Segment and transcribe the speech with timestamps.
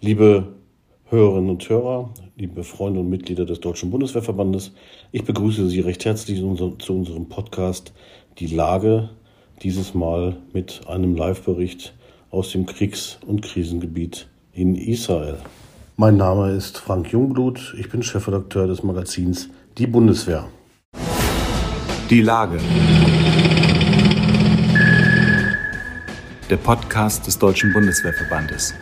[0.00, 0.48] Liebe
[1.06, 4.72] Hörerinnen und Hörer, liebe Freunde und Mitglieder des Deutschen Bundeswehrverbandes,
[5.10, 7.94] ich begrüße Sie recht herzlich zu unserem Podcast
[8.38, 9.08] Die Lage,
[9.62, 11.94] dieses Mal mit einem Live-Bericht
[12.30, 15.38] aus dem Kriegs- und Krisengebiet in Israel.
[15.96, 20.46] Mein Name ist Frank Jungblut, ich bin Chefredakteur des Magazins Die Bundeswehr.
[22.10, 22.58] Die Lage.
[26.50, 28.74] Der Podcast des Deutschen Bundeswehrverbandes.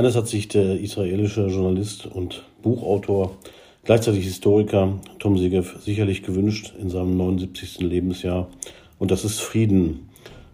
[0.00, 3.36] Eines hat sich der israelische Journalist und Buchautor,
[3.84, 7.80] gleichzeitig Historiker Tom Segev sicherlich gewünscht in seinem 79.
[7.80, 8.48] Lebensjahr,
[8.98, 10.08] und das ist Frieden.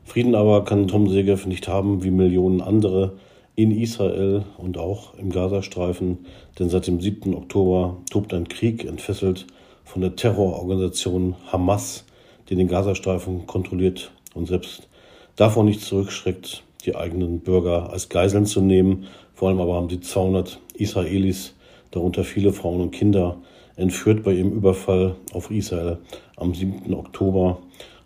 [0.04, 3.12] Frieden aber kann Tom Segev nicht haben wie Millionen andere
[3.54, 6.26] in Israel und auch im Gazastreifen,
[6.59, 7.32] denn seit dem 7.
[7.32, 9.46] Oktober tobt ein Krieg entfesselt
[9.84, 12.04] von der Terrororganisation Hamas,
[12.48, 14.88] die den Gazastreifen kontrolliert und selbst
[15.37, 20.00] davon nicht zurückschreckt, die eigenen Bürger als Geiseln zu nehmen vor allem aber haben sie
[20.00, 21.54] 200 Israelis,
[21.90, 23.37] darunter viele Frauen und Kinder,
[23.76, 25.98] entführt bei ihrem Überfall auf Israel
[26.37, 26.95] am 7.
[26.95, 27.59] Oktober.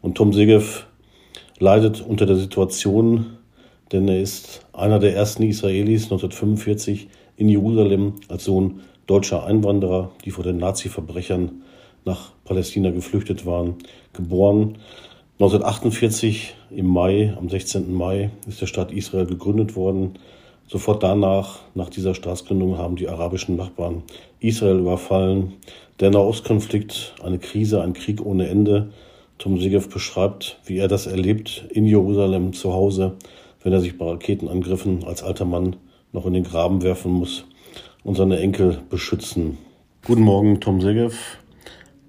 [0.03, 0.87] Und Tom Segev
[1.61, 3.39] leidet unter der Situation,
[3.93, 10.33] denn er ist einer der ersten Israelis 1945 in Jerusalem als Sohn deutscher Einwanderer, die
[10.33, 11.63] vor den Nazi-Verbrechern
[12.05, 13.77] nach Palästina geflüchtet waren,
[14.13, 14.79] geboren.
[15.35, 17.95] 1948 im Mai, am 16.
[17.95, 20.15] Mai, ist der Staat Israel gegründet worden.
[20.71, 24.05] Sofort danach, nach dieser Staatsgründung, haben die arabischen Nachbarn
[24.39, 25.55] Israel überfallen.
[25.99, 28.93] Der Nahostkonflikt, eine Krise, ein Krieg ohne Ende.
[29.39, 33.17] Tom Segev beschreibt, wie er das erlebt in Jerusalem zu Hause,
[33.65, 35.75] wenn er sich bei Raketenangriffen als alter Mann
[36.13, 37.47] noch in den Graben werfen muss
[38.05, 39.59] und seine Enkel beschützen.
[40.07, 41.17] Guten Morgen, Tom Segev.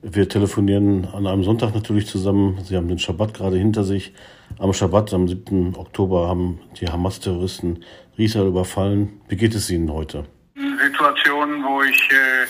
[0.03, 2.59] Wir telefonieren an einem Sonntag natürlich zusammen.
[2.63, 4.13] Sie haben den Schabbat gerade hinter sich.
[4.57, 5.75] Am Schabbat, am 7.
[5.75, 7.83] Oktober, haben die Hamas-Terroristen
[8.21, 9.21] Israel überfallen.
[9.27, 10.25] Wie geht es Ihnen heute?
[10.55, 12.47] Situationen, wo ich äh,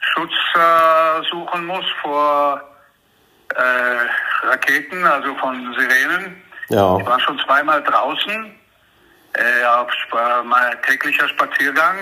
[0.00, 2.62] Schutz äh, suchen muss vor
[3.54, 6.36] äh, Raketen, also von Sirenen.
[6.68, 6.98] Ja.
[6.98, 8.54] Ich war schon zweimal draußen
[9.34, 9.90] äh, auf
[10.44, 11.96] mein täglicher Spaziergang.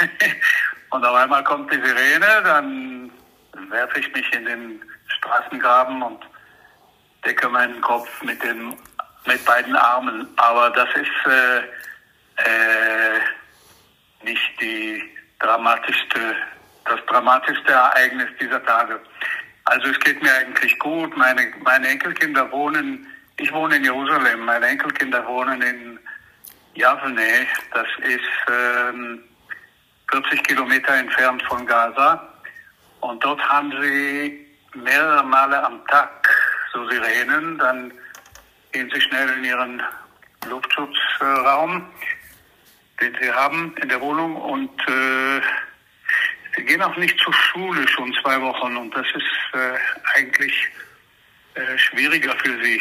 [0.90, 3.10] Und auf einmal kommt die Sirene, dann
[3.70, 4.82] werfe ich mich in den
[5.18, 6.18] Straßengraben und
[7.24, 8.76] decke meinen Kopf mit, den,
[9.26, 10.26] mit beiden Armen.
[10.36, 11.32] Aber das ist
[12.36, 15.02] äh, nicht die
[15.38, 16.36] dramatischste,
[16.84, 19.00] das dramatischste Ereignis dieser Tage.
[19.64, 21.16] Also es geht mir eigentlich gut.
[21.16, 23.06] Meine, meine Enkelkinder wohnen,
[23.36, 25.98] ich wohne in Jerusalem, meine Enkelkinder wohnen in
[26.74, 29.22] Javne, das ist ähm,
[30.10, 32.28] 40 Kilometer entfernt von Gaza.
[33.00, 36.28] Und dort haben sie mehrere Male am Tag
[36.72, 37.92] so Sirenen, dann
[38.72, 39.82] gehen sie schnell in ihren
[40.48, 41.86] Luftschutzraum,
[43.02, 45.40] den sie haben in der Wohnung und äh,
[46.56, 50.54] sie gehen auch nicht zur Schule schon zwei Wochen und das ist äh, eigentlich
[51.54, 52.80] äh, schwieriger für sie.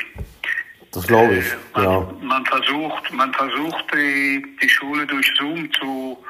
[0.92, 1.46] Das glaube ich.
[1.46, 2.14] Äh, man, ja.
[2.22, 6.24] man versucht, man versucht die, die Schule durch Zoom zu,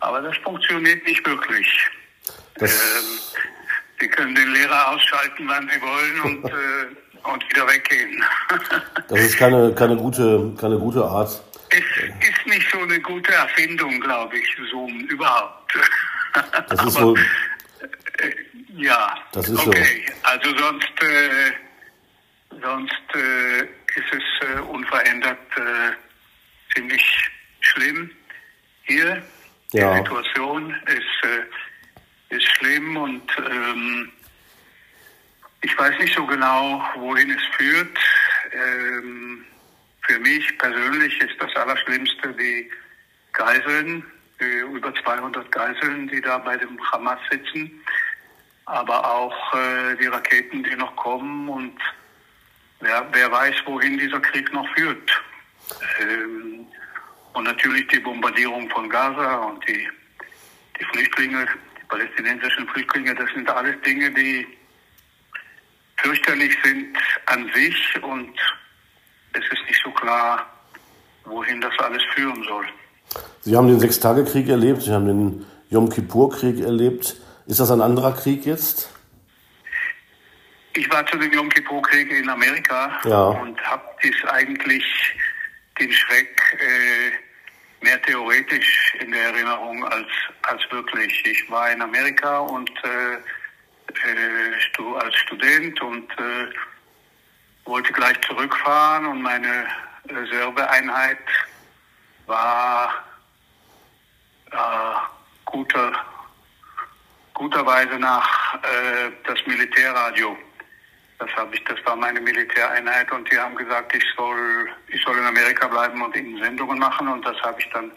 [0.00, 1.90] aber das funktioniert nicht wirklich.
[2.56, 3.44] Das ähm,
[4.00, 8.24] Sie können den Lehrer ausschalten, wann Sie wollen und, äh, und wieder weggehen.
[9.08, 11.42] das ist keine, keine, gute, keine gute Art.
[11.70, 15.72] Es ist nicht so eine gute Erfindung, glaube ich, Zoom überhaupt.
[16.68, 17.18] Das ist wohl.
[17.18, 18.30] Äh,
[18.76, 20.06] ja, das ist okay.
[20.06, 20.28] So.
[20.28, 21.52] Also sonst, äh,
[22.60, 27.02] sonst äh, ist es äh, unverändert äh, ziemlich
[27.60, 28.10] schlimm
[28.84, 29.22] hier.
[29.72, 29.94] Ja.
[29.94, 34.10] Die Situation ist äh, ist schlimm und ähm,
[35.62, 37.98] ich weiß nicht so genau, wohin es führt.
[38.52, 39.44] Ähm,
[40.08, 42.70] für mich persönlich ist das Allerschlimmste die
[43.32, 44.02] Geiseln,
[44.40, 47.80] die über 200 Geiseln, die da bei dem Hamas sitzen,
[48.64, 51.78] aber auch äh, die Raketen, die noch kommen und
[52.80, 55.22] wer, wer weiß, wohin dieser Krieg noch führt.
[56.00, 56.66] Ähm,
[57.34, 59.88] und natürlich die Bombardierung von Gaza und die,
[60.80, 61.46] die Flüchtlinge,
[61.88, 64.46] palästinensischen Flüchtlinge, das sind alles Dinge, die
[65.96, 66.96] fürchterlich sind
[67.26, 68.38] an sich und
[69.32, 70.46] es ist nicht so klar,
[71.24, 72.66] wohin das alles führen soll.
[73.40, 77.16] Sie haben den Sechstagekrieg erlebt, Sie haben den Yom Kippur-Krieg erlebt.
[77.46, 78.90] Ist das ein anderer Krieg jetzt?
[80.74, 83.28] Ich war zu dem Yom Kippur-Krieg in Amerika ja.
[83.28, 83.82] und habe
[84.30, 84.84] eigentlich
[85.80, 90.08] den Schreck äh, mehr theoretisch in der Erinnerung als,
[90.42, 91.24] als wirklich.
[91.26, 93.14] Ich war in Amerika und äh,
[94.06, 96.48] äh, als Student und äh,
[97.68, 99.66] wollte gleich zurückfahren und meine
[100.08, 101.18] Reserveeinheit
[102.26, 102.94] war
[104.50, 104.56] äh,
[105.44, 105.92] guter,
[107.34, 110.36] guterweise nach äh, das Militärradio.
[111.18, 115.18] Das habe ich, das war meine Militäreinheit und die haben gesagt, ich soll, ich soll
[115.18, 117.90] in Amerika bleiben und ihnen Sendungen machen und das habe ich dann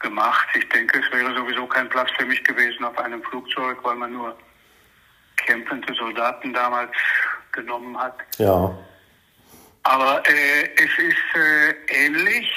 [0.00, 0.46] gemacht.
[0.54, 4.12] Ich denke, es wäre sowieso kein Platz für mich gewesen auf einem Flugzeug, weil man
[4.12, 4.36] nur
[5.36, 6.90] kämpfende Soldaten damals
[7.52, 8.16] genommen hat.
[8.38, 8.76] Ja.
[9.86, 12.50] Aber äh, es ist äh, ähnlich.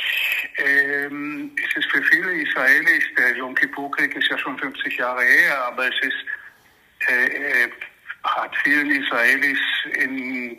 [0.57, 5.65] Ähm, es ist für viele Israelis, der Yom Kippur-Krieg ist ja schon 50 Jahre her,
[5.67, 7.69] aber es ist, äh, äh,
[8.23, 9.59] hat vielen Israelis
[9.93, 10.57] in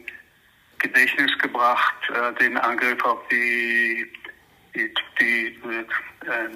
[0.79, 4.07] Gedächtnis gebracht, äh, den Angriff auf die,
[4.77, 5.59] die, die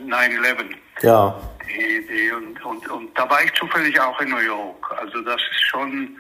[0.07, 0.71] 9-11.
[1.03, 1.41] Äh, ja.
[1.67, 4.93] Die, die, und, und, und da war ich zufällig auch in New York.
[4.97, 6.17] Also das ist schon,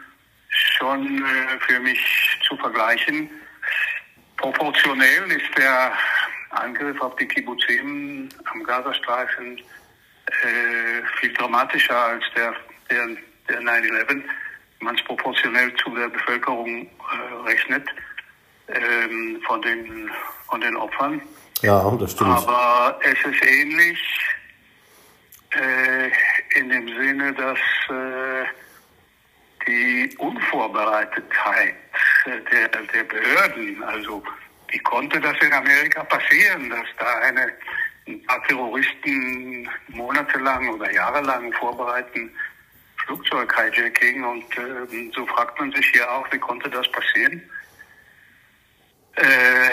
[0.48, 1.24] schon
[1.68, 2.00] für mich
[2.48, 3.30] zu vergleichen.
[4.36, 5.92] Proportionell ist der
[6.50, 9.58] Angriff auf die Kibbuzim am Gazastreifen
[10.26, 12.54] äh, viel dramatischer als der,
[12.90, 13.08] der,
[13.48, 14.24] der 9-11, wenn
[14.80, 17.88] man es proportionell zu der Bevölkerung äh, rechnet,
[18.68, 20.10] ähm, von, den,
[20.48, 21.20] von den Opfern.
[21.60, 22.30] Ja, das stimmt.
[22.30, 23.98] Aber es ist ähnlich
[25.50, 26.10] äh,
[26.58, 27.58] in dem Sinne, dass
[27.88, 28.44] äh,
[29.66, 31.74] die Unvorbereitetheit
[32.24, 34.22] der, der Behörden, also
[34.70, 37.52] wie konnte das in Amerika passieren, dass da eine,
[38.06, 42.30] ein paar Terroristen monatelang oder jahrelang vorbereiten
[43.06, 47.42] Flugzeug-Hijacking und äh, so fragt man sich hier auch, wie konnte das passieren?
[49.16, 49.70] Äh,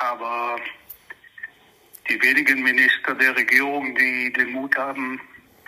[0.00, 0.56] aber
[2.08, 5.20] die wenigen Minister der Regierung, die den Mut haben,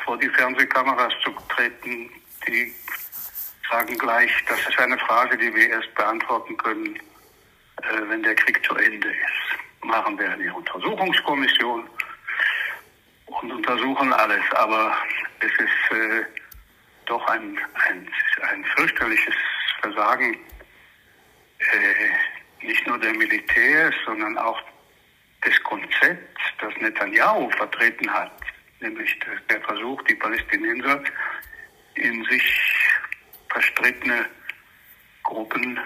[0.04, 2.10] vor die Fernsehkameras zu treten,
[2.46, 2.72] die
[3.70, 8.64] sagen gleich, das ist eine Frage, die wir erst beantworten können, äh, wenn der Krieg
[8.64, 9.84] zu Ende ist.
[9.84, 11.88] Machen wir eine Untersuchungskommission
[13.26, 14.44] und untersuchen alles.
[14.52, 14.96] Aber
[15.40, 16.24] es ist äh,
[17.06, 17.58] doch ein,
[17.88, 18.08] ein,
[18.50, 19.34] ein fürchterliches
[19.80, 20.36] Versagen
[21.58, 24.60] äh, nicht nur der Militärs, sondern auch
[25.44, 28.32] des Konzepts, das Netanyahu vertreten hat,
[28.80, 29.16] nämlich
[29.48, 31.02] der Versuch, die Palästinenser
[31.94, 32.85] in sich
[33.56, 34.26] verstrittene
[35.22, 35.80] Gruppen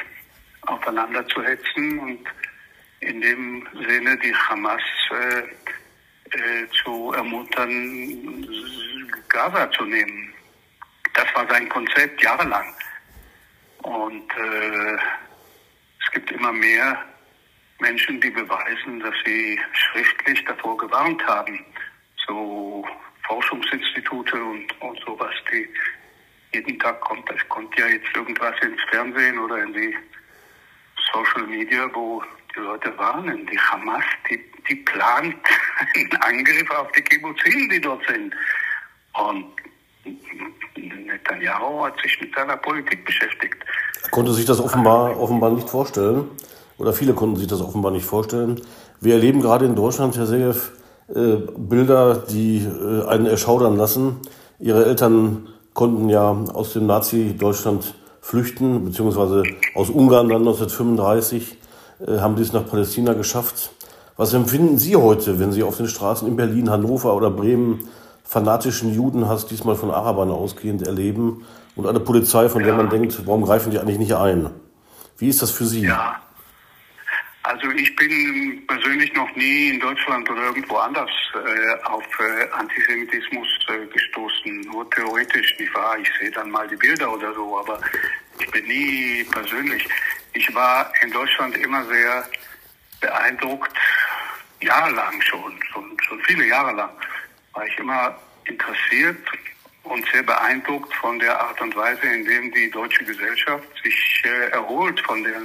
[0.62, 2.24] aufeinanderzuhetzen und
[2.98, 4.82] in dem Sinne die Hamas
[5.12, 5.38] äh,
[6.36, 8.44] äh, zu ermuntern,
[9.28, 10.34] Gaza zu nehmen.
[11.14, 12.74] Das war sein Konzept jahrelang.
[13.82, 14.94] Und äh,
[16.02, 17.04] es gibt immer mehr
[17.78, 21.64] Menschen, die beweisen, dass sie schriftlich davor gewarnt haben.
[22.26, 22.84] So
[23.28, 25.68] Forschungsinstitute und, und sowas, die
[26.78, 29.94] Tag kommt, es kommt ja jetzt irgendwas ins Fernsehen oder in die
[31.12, 32.22] Social Media, wo
[32.54, 33.46] die Leute warnen.
[33.50, 35.36] Die Hamas, die, die plant
[35.94, 38.34] einen Angriff auf die Kibbutzim, die dort sind.
[39.14, 39.46] Und
[40.76, 43.56] Netanyahu hat sich mit seiner Politik beschäftigt.
[44.02, 46.30] Er konnte sich das offenbar, offenbar nicht vorstellen.
[46.78, 48.60] Oder viele konnten sich das offenbar nicht vorstellen.
[49.00, 50.72] Wir erleben gerade in Deutschland, Herr Segev,
[51.08, 54.20] äh, Bilder, die äh, einen erschaudern lassen.
[54.58, 59.42] Ihre Eltern konnten ja aus dem Nazi-Deutschland flüchten, beziehungsweise
[59.74, 61.56] aus Ungarn dann 1935
[62.06, 63.70] äh, haben sie es nach Palästina geschafft.
[64.16, 67.88] Was empfinden Sie heute, wenn Sie auf den Straßen in Berlin, Hannover oder Bremen
[68.22, 73.44] fanatischen Judenhass diesmal von Arabern ausgehend erleben und eine Polizei, von der man denkt, warum
[73.44, 74.50] greifen die eigentlich nicht ein?
[75.16, 75.80] Wie ist das für Sie?
[75.80, 76.16] Ja,
[77.50, 83.48] also ich bin persönlich noch nie in Deutschland oder irgendwo anders äh, auf äh, Antisemitismus
[83.68, 85.98] äh, gestoßen, nur theoretisch, nicht wahr?
[85.98, 87.80] Ich sehe dann mal die Bilder oder so, aber
[88.38, 89.88] ich bin nie persönlich.
[90.32, 92.24] Ich war in Deutschland immer sehr
[93.00, 93.76] beeindruckt,
[94.60, 96.92] jahrelang schon, schon, schon viele Jahre lang,
[97.52, 99.18] war ich immer interessiert
[99.84, 104.50] und sehr beeindruckt von der Art und Weise, in dem die deutsche Gesellschaft sich äh,
[104.50, 105.40] erholt von der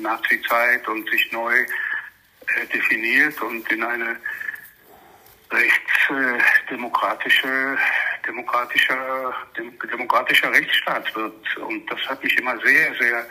[0.00, 1.66] Nazi-Zeit und sich neu äh,
[2.72, 4.16] definiert und in eine
[5.50, 7.78] rechtsdemokratische äh,
[8.26, 11.56] demokratischer, dem, demokratischer Rechtsstaat wird.
[11.58, 13.26] Und das hat mich immer sehr, sehr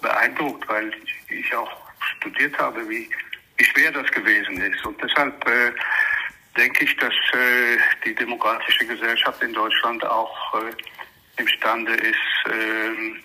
[0.00, 0.92] beeindruckt, weil
[1.28, 1.70] ich auch
[2.18, 3.08] studiert habe, wie,
[3.56, 4.84] wie schwer das gewesen ist.
[4.84, 5.72] Und deshalb äh,
[6.56, 13.20] denke ich, dass äh, die demokratische Gesellschaft in Deutschland auch äh, imstande ist, äh,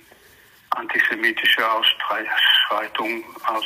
[0.72, 3.66] antisemitische Ausschreitungen, aus,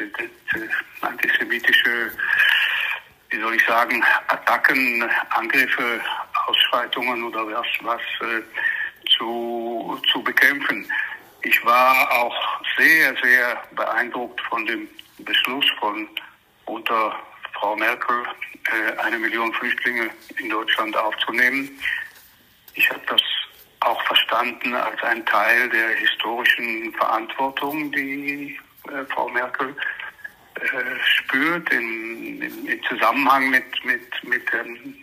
[0.00, 0.68] äh,
[1.00, 2.12] antisemitische,
[3.30, 6.00] wie soll ich sagen, Attacken, Angriffe,
[6.46, 8.42] Ausschreitungen oder was, was äh,
[9.16, 10.90] zu, zu bekämpfen.
[11.42, 14.88] Ich war auch sehr, sehr beeindruckt von dem
[15.18, 16.08] Beschluss von
[16.66, 17.16] unter
[17.58, 18.24] Frau Merkel
[18.64, 21.70] äh, eine Million Flüchtlinge in Deutschland aufzunehmen.
[22.74, 23.22] Ich habe das
[23.80, 28.58] auch verstanden als ein Teil der historischen Verantwortung, die
[28.88, 29.74] äh, Frau Merkel
[30.56, 30.66] äh,
[31.04, 34.42] spürt im, im, im, Zusammenhang mit, mit, mit,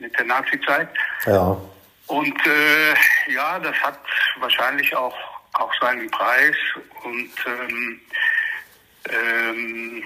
[0.01, 0.89] mit der Nazizeit.
[1.25, 1.57] Ja.
[2.07, 3.99] Und äh, ja, das hat
[4.39, 5.15] wahrscheinlich auch,
[5.53, 6.55] auch seinen Preis.
[7.03, 8.01] Und ähm,
[9.09, 10.03] ähm,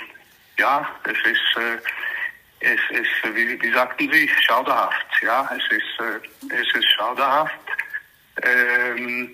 [0.58, 1.77] ja, es ist, äh,
[2.60, 5.06] es ist, wie, wie sagten Sie, schauderhaft.
[5.22, 7.54] Ja, es ist, äh, es ist schauderhaft.
[8.44, 9.32] Ähm,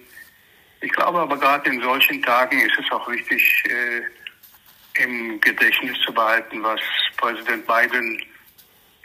[0.81, 6.13] ich glaube aber gerade in solchen Tagen ist es auch wichtig, äh, im Gedächtnis zu
[6.13, 6.81] behalten, was
[7.17, 8.21] Präsident Biden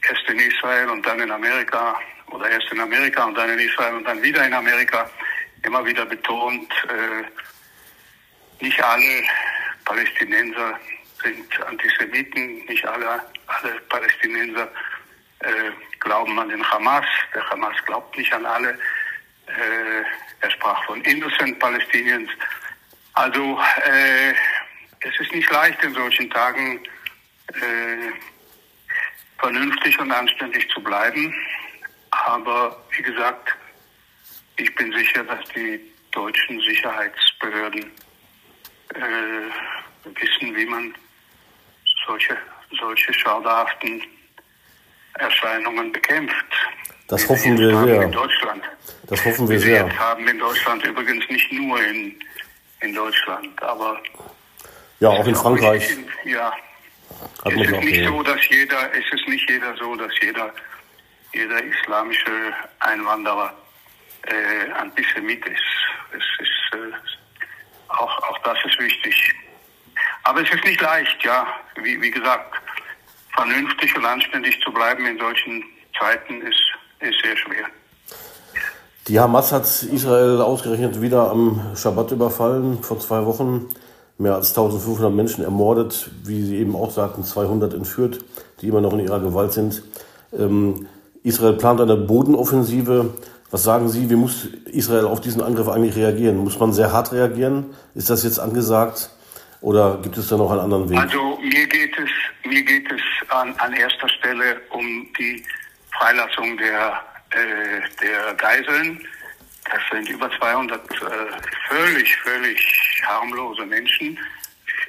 [0.08, 3.94] erst in Israel und dann in Amerika oder erst in Amerika und dann in Israel
[3.94, 5.08] und dann wieder in Amerika
[5.62, 9.22] immer wieder betont, äh, nicht alle
[9.84, 10.78] Palästinenser
[11.22, 14.70] sind Antisemiten, nicht alle, alle Palästinenser
[15.40, 15.70] äh,
[16.00, 18.70] glauben an den Hamas, der Hamas glaubt nicht an alle.
[19.46, 20.02] Äh,
[20.40, 22.30] er sprach von Innocent Palästiniens.
[23.14, 24.32] Also äh,
[25.00, 26.80] es ist nicht leicht in solchen Tagen
[27.48, 28.12] äh,
[29.38, 31.34] vernünftig und anständig zu bleiben.
[32.10, 33.54] Aber wie gesagt,
[34.56, 35.80] ich bin sicher, dass die
[36.12, 37.84] deutschen Sicherheitsbehörden
[38.94, 40.94] äh, wissen, wie man
[42.08, 42.36] solche,
[42.80, 44.02] solche schauderhaften
[45.14, 46.46] Erscheinungen bekämpft.
[47.06, 48.02] Das hoffen wir sehr.
[48.02, 48.64] In Deutschland.
[49.06, 49.86] Das hoffen wir sehr.
[49.86, 52.18] Wir haben in Deutschland übrigens nicht nur in,
[52.80, 54.00] in Deutschland, aber
[55.00, 55.90] ja, auch in Frankreich.
[55.90, 56.52] In, ja.
[57.44, 60.52] Hat es ist nicht so, dass jeder, es ist nicht jeder so, dass jeder,
[61.32, 63.54] jeder islamische Einwanderer
[64.24, 65.62] äh, Antisemit ist.
[66.12, 66.94] Es ist äh,
[67.88, 69.34] auch, auch das ist wichtig.
[70.28, 71.46] Aber es ist nicht leicht, ja.
[71.82, 72.52] Wie, wie gesagt,
[73.34, 75.64] vernünftig und anständig zu bleiben in solchen
[75.98, 76.60] Zeiten ist,
[77.00, 77.64] ist sehr schwer.
[79.06, 83.68] Die Hamas hat Israel ausgerechnet wieder am Schabbat überfallen, vor zwei Wochen.
[84.18, 88.22] Mehr als 1500 Menschen ermordet, wie Sie eben auch sagten, 200 entführt,
[88.60, 89.82] die immer noch in ihrer Gewalt sind.
[90.38, 90.88] Ähm,
[91.22, 93.14] Israel plant eine Bodenoffensive.
[93.50, 96.36] Was sagen Sie, wie muss Israel auf diesen Angriff eigentlich reagieren?
[96.36, 97.70] Muss man sehr hart reagieren?
[97.94, 99.10] Ist das jetzt angesagt?
[99.60, 100.98] Oder gibt es da noch einen anderen Weg?
[100.98, 102.10] Also mir geht es,
[102.44, 105.44] mir geht es an, an erster Stelle um die
[105.90, 107.00] Freilassung der,
[107.30, 109.04] äh, der Geiseln.
[109.64, 110.96] Das sind über 200 äh,
[111.68, 114.18] völlig, völlig harmlose Menschen.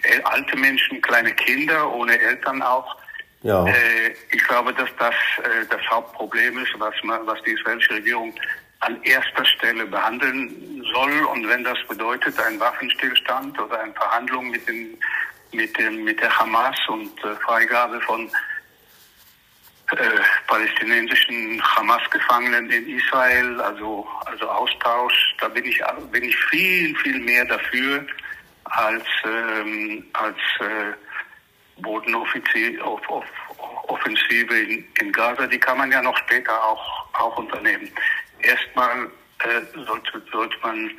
[0.04, 2.96] Äh, alte Menschen, kleine Kinder, ohne Eltern auch.
[3.42, 3.66] Ja.
[3.66, 8.34] Äh, ich glaube, dass das äh, das Hauptproblem ist, was, man, was die israelische Regierung
[8.80, 11.26] an erster Stelle behandeln soll.
[11.26, 14.98] Und wenn das bedeutet, ein Waffenstillstand oder eine Verhandlung mit, den,
[15.52, 18.30] mit, dem, mit der Hamas und äh, Freigabe von
[19.92, 19.96] äh,
[20.48, 25.82] palästinensischen Hamas-Gefangenen in Israel, also, also Austausch, da bin ich,
[26.12, 28.06] bin ich viel, viel mehr dafür
[28.66, 33.26] als, ähm, als äh, Bodenoffensive auf, auf,
[34.06, 35.48] in, in Gaza.
[35.48, 37.92] Die kann man ja noch später auch, auch unternehmen
[38.42, 40.92] erstmal äh, sollte, sollte man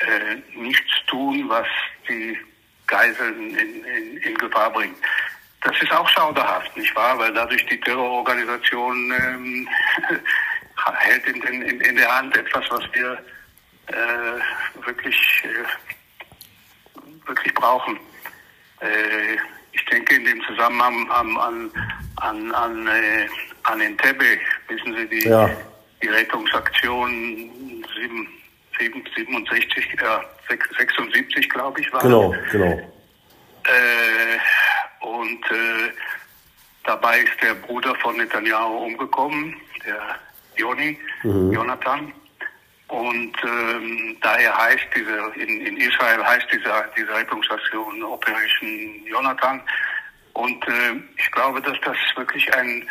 [0.00, 1.66] äh, nichts tun, was
[2.08, 2.38] die
[2.86, 4.96] Geiseln in, in, in Gefahr bringt.
[5.62, 7.18] Das ist auch schauderhaft, nicht wahr?
[7.18, 9.68] Weil dadurch die Terrororganisation ähm,
[10.98, 13.18] hält in, in, in der Hand etwas, was wir
[13.88, 17.98] äh, wirklich, äh, wirklich brauchen.
[18.80, 19.36] Äh,
[19.72, 21.70] ich denke in dem Zusammenhang an, an,
[22.16, 23.28] an, an, äh,
[23.64, 25.50] an Entebbe, wissen Sie, die, ja
[26.02, 28.28] die Rettungsaktion 7,
[28.78, 32.02] 7, 67, äh, 76, glaube ich, war.
[32.02, 32.72] Genau, genau.
[33.64, 34.38] Äh,
[35.00, 35.92] und äh,
[36.84, 40.18] dabei ist der Bruder von Netanyahu umgekommen, der
[40.56, 41.52] Joni, mhm.
[41.52, 42.12] Jonathan.
[42.88, 49.60] Und ähm, daher heißt diese, in, in Israel heißt diese, diese Rettungsaktion Operation Jonathan.
[50.32, 52.88] Und äh, ich glaube, dass das wirklich ein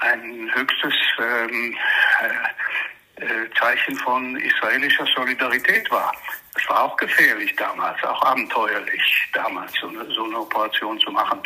[0.00, 1.76] ein höchstes ähm,
[2.20, 6.12] äh, äh, Zeichen von israelischer Solidarität war.
[6.56, 11.40] Es war auch gefährlich damals, auch abenteuerlich damals, so eine, so eine Operation zu machen.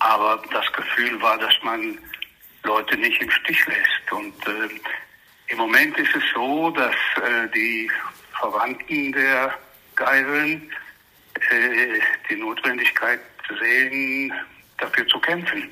[0.00, 1.98] Aber das Gefühl war, dass man
[2.64, 4.12] Leute nicht im Stich lässt.
[4.12, 4.68] Und äh,
[5.48, 7.90] im Moment ist es so, dass äh, die
[8.38, 9.54] Verwandten der
[9.94, 10.70] Geiseln
[11.50, 13.20] äh, die Notwendigkeit
[13.60, 14.32] sehen,
[14.78, 15.70] dafür zu kämpfen.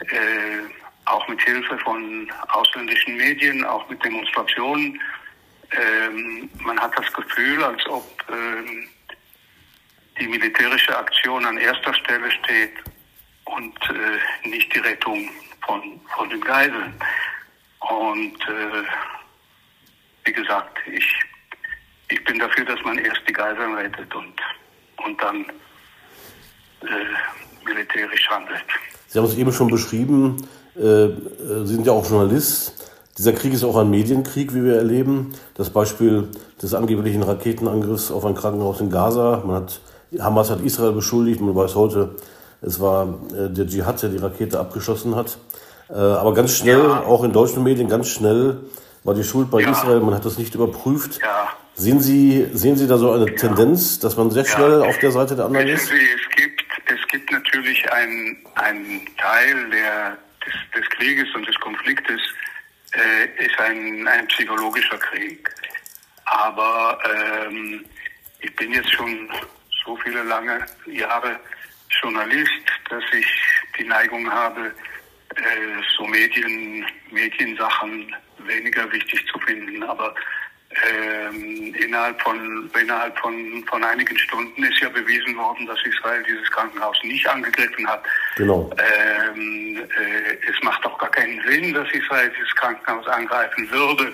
[0.00, 0.79] Äh,
[1.10, 5.00] auch mit Hilfe von ausländischen Medien, auch mit Demonstrationen.
[5.72, 8.88] Ähm, man hat das Gefühl, als ob ähm,
[10.18, 12.72] die militärische Aktion an erster Stelle steht
[13.44, 15.28] und äh, nicht die Rettung
[15.66, 16.94] von, von den Geiseln.
[17.80, 18.84] Und äh,
[20.24, 21.06] wie gesagt, ich,
[22.08, 24.34] ich bin dafür, dass man erst die Geiseln rettet und,
[25.04, 25.44] und dann
[26.82, 28.64] äh, militärisch handelt.
[29.06, 30.36] Sie haben es eben schon beschrieben,
[30.74, 32.74] Sie sind ja auch Journalist.
[33.18, 35.34] Dieser Krieg ist auch ein Medienkrieg, wie wir erleben.
[35.54, 36.28] Das Beispiel
[36.62, 39.42] des angeblichen Raketenangriffs auf ein Krankenhaus in Gaza.
[39.44, 39.80] Man hat,
[40.18, 42.14] Hamas hat Israel beschuldigt, man weiß heute,
[42.62, 45.38] es war äh, der Dschihad, der die Rakete abgeschossen hat.
[45.88, 47.02] Äh, aber ganz schnell, ja.
[47.02, 48.58] auch in deutschen Medien, ganz schnell
[49.04, 49.70] war die Schuld bei ja.
[49.70, 50.00] Israel.
[50.00, 51.20] Man hat das nicht überprüft.
[51.20, 51.48] Ja.
[51.74, 55.36] Sehen Sie, sehen Sie da so eine Tendenz, dass man sehr schnell auf der Seite
[55.36, 55.86] der anderen ist?
[55.86, 61.56] Sie, es gibt, es gibt natürlich einen, einen Teil der, des, des Krieges und des
[61.56, 62.20] Konfliktes,
[62.92, 65.48] äh, ist ein, ein psychologischer Krieg.
[66.24, 67.84] Aber ähm,
[68.40, 69.30] ich bin jetzt schon
[69.84, 71.38] so viele lange Jahre
[72.02, 72.50] Journalist,
[72.88, 73.26] dass ich
[73.78, 74.72] die Neigung habe,
[75.36, 79.82] äh, so Medien, Mediensachen weniger wichtig zu finden.
[79.82, 80.14] Aber
[80.70, 86.48] ähm, innerhalb von innerhalb von, von einigen Stunden ist ja bewiesen worden, dass Israel dieses
[86.52, 88.04] Krankenhaus nicht angegriffen hat.
[88.36, 88.70] Genau.
[88.78, 94.12] Ähm, äh, es macht auch gar keinen Sinn, dass Israel dieses Krankenhaus angreifen würde.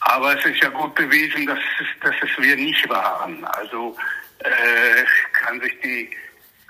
[0.00, 3.42] Aber es ist ja gut bewiesen, dass es, dass es wir nicht waren.
[3.44, 3.96] Also
[4.40, 6.10] äh, kann sich die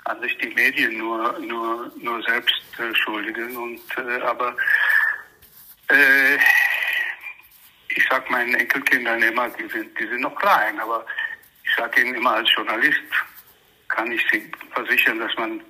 [0.05, 3.55] an sich die Medien nur, nur, nur selbst äh, schuldigen.
[3.57, 4.55] Und, äh, aber
[5.89, 6.37] äh,
[7.97, 11.05] ich sage meinen Enkelkindern immer, die sind, die sind noch klein, aber
[11.63, 13.01] ich sage ihnen immer als Journalist,
[13.89, 15.61] kann ich sie versichern, dass man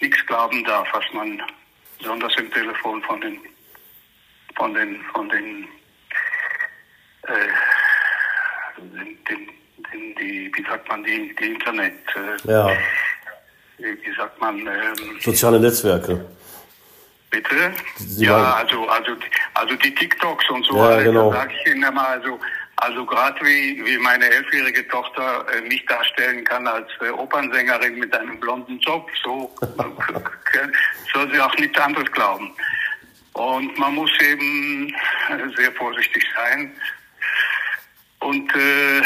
[0.00, 1.42] nichts glauben darf, was man
[1.98, 3.38] besonders im Telefon von den,
[4.56, 5.68] von den, von den,
[7.22, 7.48] äh,
[8.78, 9.50] den, den,
[9.92, 12.76] den die, wie sagt man, die, die Internet, äh, ja
[13.78, 14.58] wie sagt man?
[14.58, 16.24] Ähm, Soziale Netzwerke.
[17.30, 17.72] Bitte?
[17.96, 19.12] Sie ja, also, also,
[19.56, 21.30] also die TikToks und so, ja, genau.
[21.30, 22.38] da sage ich Ihnen immer, also,
[22.76, 28.14] also gerade wie, wie meine elfjährige Tochter äh, mich darstellen kann als äh, Opernsängerin mit
[28.14, 29.50] einem blonden Job, so
[31.14, 32.52] soll sie auch nichts anderes glauben.
[33.32, 34.94] Und man muss eben
[35.28, 36.72] äh, sehr vorsichtig sein.
[38.20, 39.02] Und äh,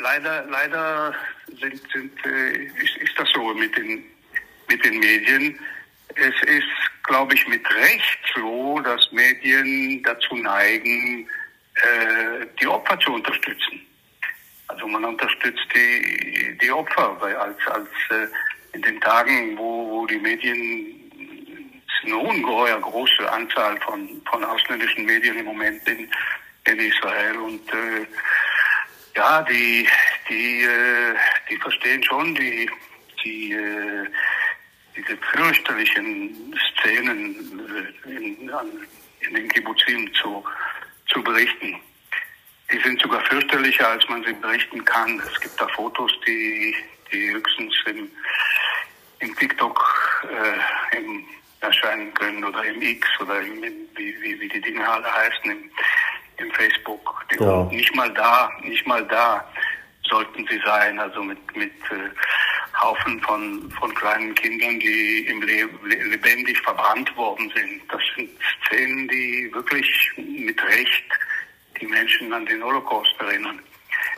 [0.00, 1.14] leider, leider
[1.60, 4.04] sind, sind, äh, ist, ist das so mit den,
[4.68, 5.58] mit den Medien.
[6.16, 6.64] Es ist,
[7.06, 11.28] glaube ich, mit Recht so, dass Medien dazu neigen,
[11.74, 13.86] äh, die Opfer zu unterstützen.
[14.68, 18.26] Also man unterstützt die, die Opfer, weil als, als äh,
[18.74, 21.06] in den Tagen, wo, wo die Medien
[22.04, 26.08] eine ungeheuer große Anzahl von, von ausländischen Medien im Moment in,
[26.66, 28.06] in Israel und äh,
[29.16, 29.88] ja, die,
[30.28, 31.14] die, äh,
[31.50, 32.70] die verstehen schon die,
[33.24, 34.06] die, äh,
[34.96, 37.60] diese fürchterlichen Szenen
[38.06, 38.50] äh, in,
[39.20, 40.44] in den Kibbutzim zu,
[41.12, 41.76] zu berichten.
[42.72, 45.20] Die sind sogar fürchterlicher, als man sie berichten kann.
[45.20, 46.74] Es gibt da Fotos, die,
[47.12, 48.10] die höchstens im,
[49.20, 51.24] im TikTok äh, im,
[51.60, 53.62] erscheinen können oder im X oder im,
[53.94, 55.70] wie, wie, wie die Dinge alle heißen, im,
[56.38, 57.24] im Facebook.
[57.38, 57.64] Ja.
[57.64, 59.46] Nicht mal da, nicht mal da
[60.08, 62.10] sollten sie sein, also mit, mit äh,
[62.80, 65.68] Haufen von, von kleinen Kindern, die im Le
[66.10, 67.82] lebendig verbrannt worden sind.
[67.90, 68.30] Das sind
[68.66, 71.04] Szenen, die wirklich mit Recht
[71.80, 73.58] die Menschen an den Holocaust erinnern.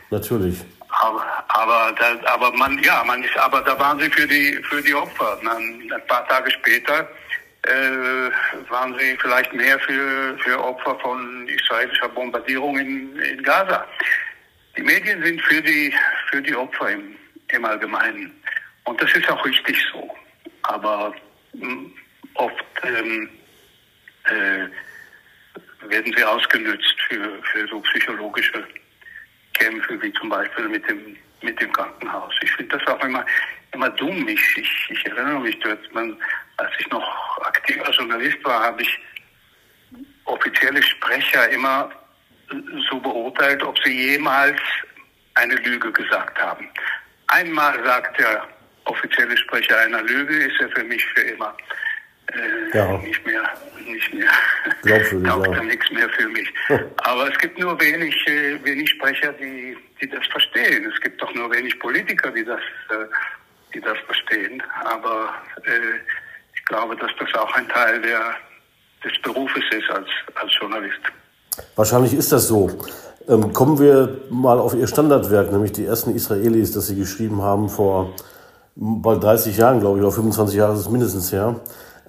[0.09, 0.59] Natürlich.
[0.89, 4.81] Aber, aber, da, aber man, ja, man ist, aber da waren sie für die, für
[4.81, 5.39] die Opfer.
[5.43, 7.07] Dann, ein paar Tage später
[7.63, 13.85] äh, waren sie vielleicht mehr für, für Opfer von israelischer Bombardierung in, in Gaza.
[14.75, 15.93] Die Medien sind für die,
[16.31, 17.15] für die Opfer im,
[17.49, 18.31] im Allgemeinen.
[18.89, 20.17] Und das ist auch richtig so.
[20.63, 21.13] Aber
[21.51, 21.93] hm,
[22.33, 23.29] oft ähm,
[24.23, 28.67] äh, werden sie ausgenützt für, für so psychologische
[29.53, 32.33] Kämpfe, wie zum Beispiel mit dem, mit dem Krankenhaus.
[32.41, 33.23] Ich finde das auch immer,
[33.73, 34.27] immer dumm.
[34.27, 36.19] Ich, ich, ich erinnere mich dort, man,
[36.57, 38.99] als ich noch aktiver Journalist war, habe ich
[40.25, 41.91] offizielle Sprecher immer
[42.89, 44.59] so beurteilt, ob sie jemals
[45.35, 46.67] eine Lüge gesagt haben.
[47.27, 48.47] Einmal sagt der
[48.89, 51.55] offizielle Sprecher einer Lüge, ist er für mich für immer
[52.33, 52.97] äh, ja.
[52.97, 53.43] nicht mehr,
[53.85, 55.63] nicht mehr, taugt ja.
[55.63, 56.51] nichts mehr für mich.
[56.97, 60.91] Aber es gibt nur wenig, äh, wenig Sprecher, die, die das verstehen.
[60.93, 63.05] Es gibt doch nur wenig Politiker, die das, äh,
[63.73, 64.61] die das verstehen.
[64.83, 65.97] Aber äh,
[66.53, 68.35] ich glaube, dass das auch ein Teil der,
[69.03, 71.01] des Berufes ist als, als Journalist.
[71.75, 72.69] Wahrscheinlich ist das so.
[73.27, 77.69] Ähm, kommen wir mal auf Ihr Standardwerk, nämlich die ersten Israelis, das Sie geschrieben haben
[77.69, 78.15] vor
[78.79, 81.59] bald 30 Jahren, glaube ich, oder 25 Jahre ist es mindestens her.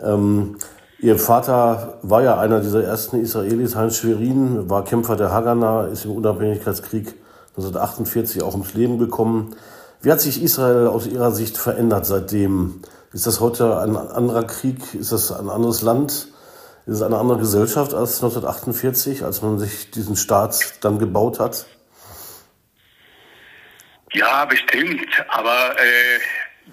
[0.03, 0.57] Ähm,
[1.03, 6.05] Ihr Vater war ja einer dieser ersten Israelis, Heinz Schwerin, war Kämpfer der Haganah, ist
[6.05, 7.15] im Unabhängigkeitskrieg
[7.57, 9.57] 1948 auch ums Leben gekommen.
[10.03, 12.83] Wie hat sich Israel aus Ihrer Sicht verändert seitdem?
[13.15, 14.95] Ist das heute ein anderer Krieg?
[14.95, 16.29] Ist das ein anderes Land?
[16.85, 21.65] Ist es eine andere Gesellschaft als 1948, als man sich diesen Staat dann gebaut hat?
[24.13, 25.07] Ja, bestimmt.
[25.29, 26.21] Aber äh,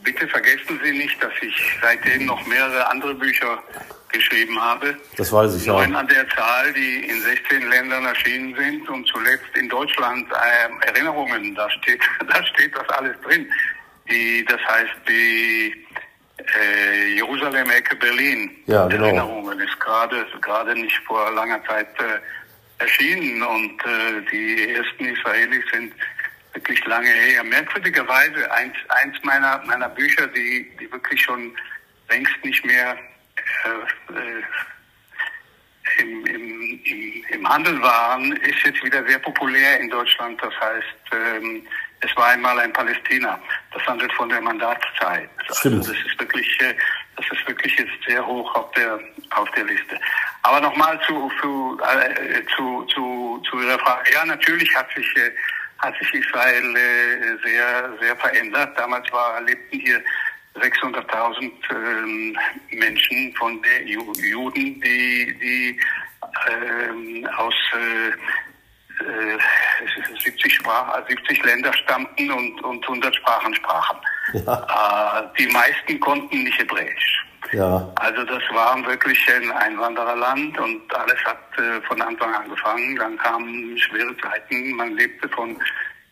[0.04, 3.62] bitte vergessen Sie nicht, dass ich seitdem noch mehrere andere Bücher
[4.12, 4.96] geschrieben habe.
[5.18, 6.00] Das weiß ich, Neun ja.
[6.00, 11.56] an der Zahl, die in 16 Ländern erschienen sind und zuletzt in Deutschland äh, Erinnerungen.
[11.56, 13.48] Da steht, da steht das alles drin.
[14.10, 15.86] Die, das heißt, die
[16.38, 18.52] äh, Jerusalem-Ecke Berlin.
[18.68, 19.06] Ja, genau.
[19.06, 25.64] Erinnerungen ist gerade gerade nicht vor langer Zeit äh, erschienen und äh, die ersten Israelis
[25.74, 25.94] sind
[26.54, 27.44] wirklich lange her.
[27.44, 31.56] Merkwürdigerweise eins eins meiner meiner Bücher, die die wirklich schon
[32.10, 32.98] längst nicht mehr
[33.66, 34.44] äh, äh,
[36.00, 40.42] im, im, im, im Handel waren, ist jetzt wieder sehr populär in Deutschland.
[40.42, 41.66] Das heißt, ähm,
[42.02, 43.40] es war einmal ein Palästina.
[43.74, 45.30] Das handelt von der Mandatszeit.
[45.54, 45.78] Stimmt.
[45.78, 46.76] Also das ist wirklich, äh,
[47.16, 49.00] das ist wirklich jetzt sehr hoch auf der
[49.32, 50.00] auf der Liste.
[50.44, 54.14] Aber nochmal zu zu, äh, zu zu zu Ihrer Frage.
[54.14, 55.32] Ja, natürlich hat sich äh,
[55.80, 58.78] hat sich Israel äh, sehr sehr verändert.
[58.78, 60.02] Damals war lebten hier
[60.56, 62.38] 600.000 ähm,
[62.72, 65.80] Menschen von der Ju Juden, die, die
[66.50, 68.12] ähm, aus äh,
[70.24, 73.98] 70, äh, Sprach, 70 Länder stammten und, und 100 Sprachen sprachen.
[74.34, 75.22] Ja.
[75.22, 77.27] Äh, die meisten konnten nicht Hebräisch.
[77.52, 77.92] Ja.
[77.96, 82.96] Also das war wirklich ein Einwandererland und alles hat äh, von Anfang an angefangen.
[82.96, 85.58] Dann kamen schwere Zeiten, man lebte von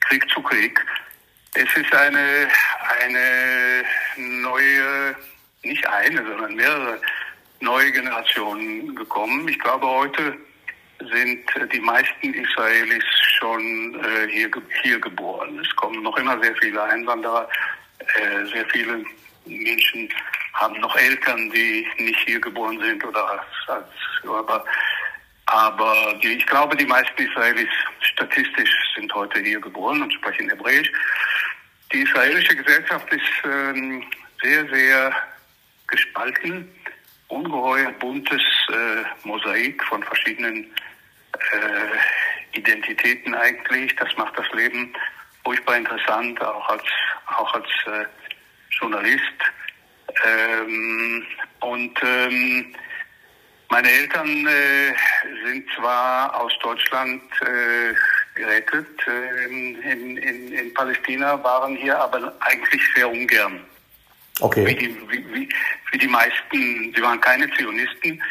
[0.02, 0.84] Krieg zu Krieg.
[1.54, 2.48] Es ist eine,
[3.02, 3.84] eine
[4.18, 5.16] neue,
[5.64, 7.00] nicht eine, sondern mehrere
[7.62, 9.48] neue Generationen gekommen.
[9.48, 10.38] Ich glaube, heute
[11.00, 13.04] sind die meisten Israelis
[13.40, 14.50] schon äh, hier,
[14.84, 15.60] hier geboren.
[15.60, 17.48] Es kommen noch immer sehr viele Einwanderer.
[18.00, 19.04] Äh, sehr viele
[19.46, 20.10] Menschen
[20.56, 23.88] haben noch Eltern, die nicht hier geboren sind oder als, als
[24.28, 24.66] aber
[25.48, 30.92] aber die, ich glaube, die meisten Israelis statistisch sind heute hier geboren und sprechen Hebräisch.
[31.94, 34.04] Die israelische Gesellschaft ist ähm,
[34.42, 35.14] sehr, sehr
[35.88, 36.68] gespalten,
[37.28, 40.66] ungeheuer buntes äh, Mosaik von verschiedenen
[41.52, 43.96] äh, Identitäten eigentlich.
[43.98, 44.94] Das macht das Leben
[45.44, 46.84] furchtbar interessant, auch als,
[47.38, 48.06] auch als äh,
[48.72, 49.22] Journalist.
[50.24, 51.26] Ähm,
[51.60, 52.76] und ähm,
[53.70, 54.94] meine Eltern äh,
[55.46, 57.94] sind zwar aus Deutschland äh,
[58.36, 59.82] gerettet äh, in,
[60.18, 63.62] in, in, Palästina, waren hier aber eigentlich sehr ungern.
[64.42, 64.66] Okay.
[64.68, 65.50] Wie die, wie, wie,
[65.92, 68.22] wie die meisten, sie waren keine Zionisten,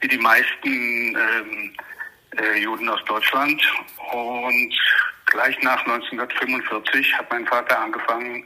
[0.00, 1.72] wie die meisten ähm,
[2.36, 3.62] äh, Juden aus Deutschland.
[4.12, 4.74] Und
[5.26, 8.44] gleich nach 1945 hat mein Vater angefangen,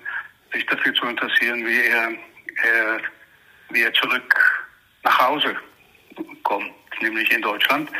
[0.52, 2.10] sich dafür zu interessieren, wie er,
[2.64, 3.00] er,
[3.70, 4.66] wie er zurück
[5.04, 5.56] nach Hause
[6.42, 7.90] kommt, nämlich in Deutschland.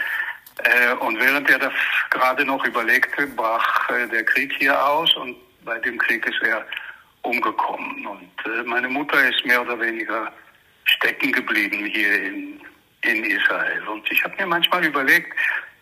[0.64, 1.72] Äh, und während er das
[2.10, 6.66] gerade noch überlegte, brach äh, der Krieg hier aus und bei dem Krieg ist er
[7.22, 8.06] umgekommen.
[8.06, 10.32] Und äh, meine Mutter ist mehr oder weniger
[10.84, 12.60] stecken geblieben hier in,
[13.02, 13.86] in Israel.
[13.88, 15.32] Und ich habe mir manchmal überlegt,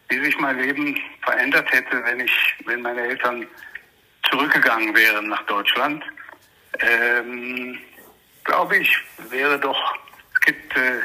[0.08, 2.32] wie sich mein Leben verändert hätte, wenn ich,
[2.66, 3.46] wenn meine Eltern
[4.30, 6.04] zurückgegangen wären nach Deutschland.
[6.80, 7.78] Ähm,
[8.46, 8.98] glaube ich,
[9.30, 9.94] wäre doch,
[10.34, 11.00] es gibt äh,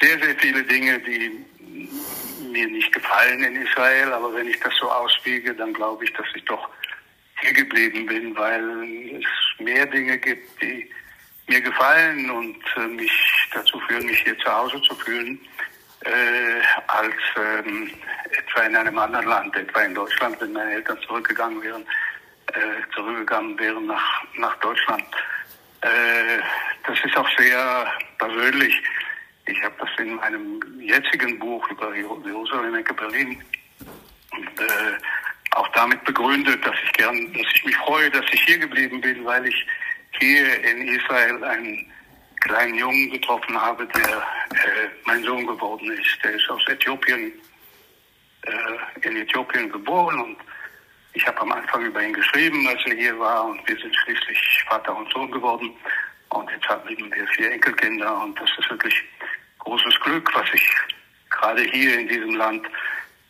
[0.00, 1.44] sehr, sehr viele Dinge, die
[2.50, 6.26] mir nicht gefallen in Israel, aber wenn ich das so auswiege, dann glaube ich, dass
[6.34, 6.68] ich doch
[7.40, 8.62] hier geblieben bin, weil
[9.18, 10.90] es mehr Dinge gibt, die
[11.46, 13.12] mir gefallen und äh, mich
[13.52, 15.38] dazu führen, mich hier zu Hause zu fühlen,
[16.00, 17.90] äh, als ähm,
[18.30, 21.82] etwa in einem anderen Land, etwa in Deutschland, wenn meine Eltern zurückgegangen wären,
[22.48, 25.04] äh, zurückgegangen wären nach, nach Deutschland.
[25.84, 26.40] Äh,
[26.86, 28.74] das ist auch sehr persönlich.
[29.46, 33.42] Ich habe das in meinem jetzigen Buch über Jerusalem Ecke Berlin
[34.32, 39.00] äh, auch damit begründet, dass ich gern, dass ich mich freue, dass ich hier geblieben
[39.02, 39.66] bin, weil ich
[40.18, 41.92] hier in Israel einen
[42.40, 46.24] kleinen Jungen getroffen habe, der äh, mein Sohn geworden ist.
[46.24, 47.30] Der ist aus Äthiopien,
[48.42, 50.36] äh, in Äthiopien geboren und
[51.14, 54.64] ich habe am Anfang über ihn geschrieben, als er hier war und wir sind schließlich
[54.68, 55.70] Vater und Sohn geworden.
[56.30, 58.94] Und jetzt haben wir vier Enkelkinder und das ist wirklich
[59.60, 60.68] großes Glück, was ich
[61.30, 62.66] gerade hier in diesem Land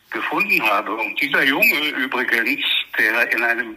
[0.09, 0.95] gefunden habe.
[0.95, 2.65] Und dieser Junge übrigens,
[2.97, 3.75] der in einem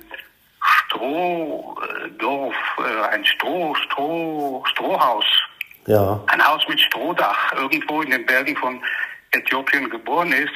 [0.86, 5.26] Strohdorf, äh, ein Stroh, Stroh, Strohhaus
[5.88, 6.20] ja.
[6.28, 8.80] ein Haus mit Strohdach irgendwo in den Bergen von
[9.32, 10.52] Äthiopien geboren ist,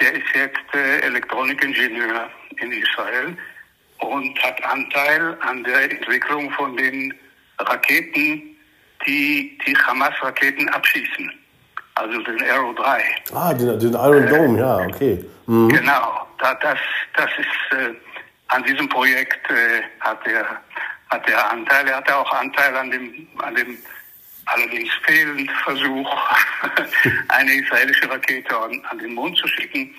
[0.00, 2.28] der ist jetzt äh, Elektronikingenieur
[2.60, 3.36] in Israel
[3.98, 7.14] und hat Anteil an der Entwicklung von den
[7.58, 8.56] Raketen,
[9.06, 11.32] die die Hamas-Raketen abschießen.
[11.96, 13.02] Also den Aero 3.
[13.32, 15.24] Ah, den, den Iron Dome, äh, ja, okay.
[15.46, 15.68] Mhm.
[15.68, 16.78] Genau, da, das,
[17.16, 17.94] das ist, äh,
[18.48, 20.60] an diesem Projekt äh, hat er
[21.14, 21.86] hat er Anteil.
[21.88, 23.78] Er hatte auch Anteil an dem, an dem
[24.46, 26.10] allerdings fehlenden Versuch,
[27.28, 29.94] eine israelische Rakete an, an den Mond zu schicken.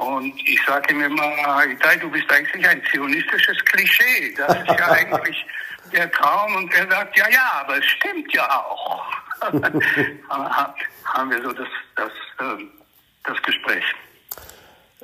[0.00, 4.34] Und ich sage ihm immer, Itai, du bist eigentlich ein zionistisches Klischee.
[4.34, 5.46] Das ist ja eigentlich
[5.92, 6.56] der Traum.
[6.56, 9.04] Und er sagt, ja, ja, aber es stimmt ja auch.
[11.04, 12.70] haben wir so das, das, ähm,
[13.24, 13.84] das Gespräch.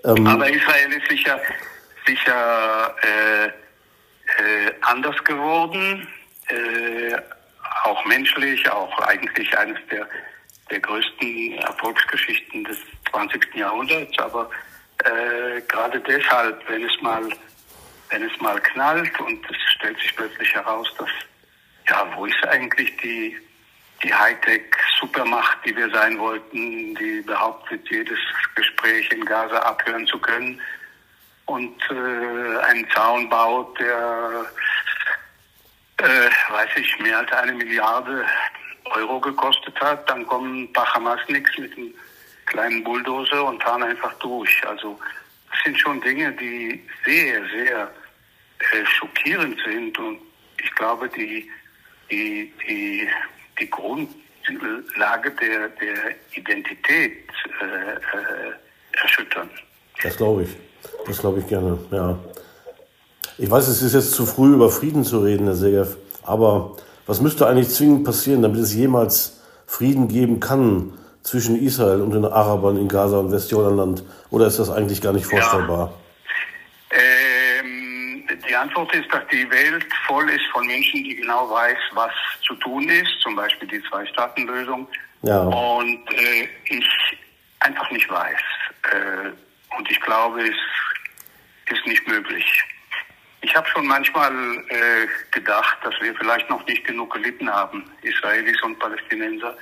[0.04, 0.26] Ähm.
[0.26, 1.40] Aber Israel ist sicher,
[2.06, 6.08] sicher äh, äh, anders geworden,
[6.48, 7.16] äh,
[7.84, 10.08] auch menschlich, auch eigentlich eines der,
[10.70, 12.78] der größten Erfolgsgeschichten des
[13.10, 13.54] 20.
[13.56, 14.18] Jahrhunderts.
[14.20, 14.48] Aber
[15.06, 17.28] äh, gerade deshalb, wenn es mal
[18.10, 21.08] wenn es mal knallt und es stellt sich plötzlich heraus, dass
[21.88, 23.36] ja, wo ist eigentlich die
[24.02, 28.18] die Hightech-Supermacht, die wir sein wollten, die behauptet, jedes
[28.54, 30.60] Gespräch in Gaza abhören zu können
[31.46, 34.46] und äh, einen Zaun baut, der,
[35.98, 38.26] äh, weiß ich, mehr als eine Milliarde
[38.84, 40.08] Euro gekostet hat.
[40.10, 41.94] Dann kommen ein paar Hamasniks mit einem
[42.46, 44.50] kleinen Bulldozer und fahren einfach durch.
[44.66, 44.98] Also
[45.50, 47.90] das sind schon Dinge, die sehr, sehr
[48.58, 50.18] äh, schockierend sind und
[50.62, 51.48] ich glaube, die,
[52.10, 53.08] die, die,
[53.60, 57.28] die Grundlage der, der Identität
[57.60, 58.52] äh, äh,
[59.02, 59.50] erschüttern.
[60.02, 60.50] Das glaube ich.
[61.06, 62.18] Das glaube ich gerne, ja.
[63.38, 67.20] Ich weiß, es ist jetzt zu früh, über Frieden zu reden, Herr Segev, aber was
[67.20, 70.94] müsste eigentlich zwingend passieren, damit es jemals Frieden geben kann
[71.26, 74.04] zwischen Israel und den Arabern in Gaza und Westjordanland?
[74.30, 75.92] Oder ist das eigentlich gar nicht vorstellbar?
[76.92, 76.98] Ja.
[77.60, 82.12] Ähm, die Antwort ist, dass die Welt voll ist von Menschen, die genau weiß, was
[82.46, 84.86] zu tun ist, zum Beispiel die Zwei-Staaten-Lösung.
[85.22, 85.40] Ja.
[85.42, 86.86] Und äh, ich
[87.60, 88.40] einfach nicht weiß.
[88.92, 92.44] Äh, und ich glaube, es ist nicht möglich.
[93.42, 94.32] Ich habe schon manchmal
[94.68, 99.56] äh, gedacht, dass wir vielleicht noch nicht genug gelitten haben, Israelis und Palästinenser,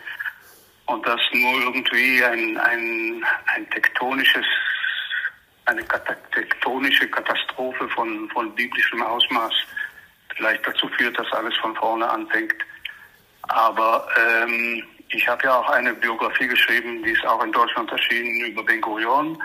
[0.87, 4.47] und dass nur irgendwie ein, ein, ein tektonisches,
[5.67, 5.85] eine
[6.33, 9.53] tektonische Katastrophe von, von biblischem Ausmaß
[10.37, 12.55] vielleicht dazu führt, dass alles von vorne anfängt.
[13.43, 18.47] Aber ähm, ich habe ja auch eine Biografie geschrieben, die ist auch in Deutschland erschienen
[18.47, 19.39] über Ben Gurion.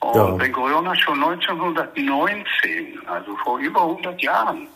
[0.00, 0.30] Und ja.
[0.32, 4.68] Ben Gurion hat schon 1919, also vor über 100 Jahren,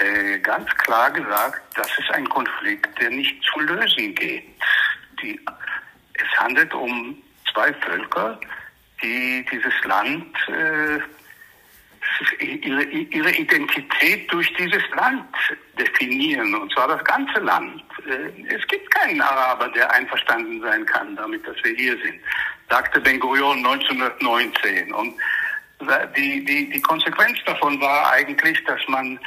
[0.00, 4.44] äh, ganz klar gesagt, das ist ein Konflikt, der nicht zu lösen geht.
[5.22, 5.40] Die,
[6.14, 7.16] es handelt um
[7.52, 8.38] zwei Völker,
[9.02, 11.00] die dieses Land, äh,
[12.44, 15.26] ihre, ihre Identität durch dieses Land
[15.78, 17.82] definieren, und zwar das ganze Land.
[18.06, 22.20] Äh, es gibt keinen Araber, der einverstanden sein kann damit, dass wir hier sind
[22.72, 24.94] sagte Ben Gurion 1919.
[24.94, 25.14] Und
[26.16, 29.18] die, die, die Konsequenz davon war eigentlich, dass man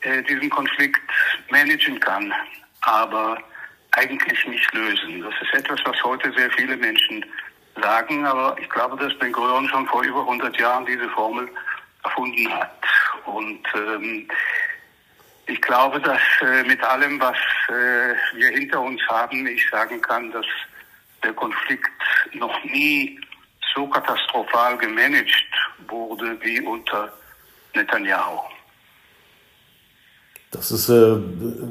[0.00, 1.00] äh, diesen Konflikt
[1.48, 2.32] managen kann,
[2.80, 3.38] aber
[3.98, 5.22] eigentlich nicht lösen.
[5.22, 7.24] Das ist etwas, was heute sehr viele Menschen
[7.80, 11.48] sagen, aber ich glaube, dass Ben Gurion schon vor über 100 Jahren diese Formel
[12.04, 12.84] erfunden hat.
[13.26, 14.28] Und ähm,
[15.46, 17.36] ich glaube, dass äh, mit allem, was
[17.68, 20.46] äh, wir hinter uns haben, ich sagen kann, dass
[21.22, 21.90] der Konflikt
[22.34, 23.18] noch nie
[23.74, 25.32] so katastrophal gemanagt
[25.88, 27.12] wurde wie unter
[27.74, 28.40] Netanyahu.
[30.50, 31.16] Das ist, äh,